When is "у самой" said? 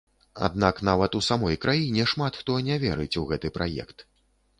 1.19-1.57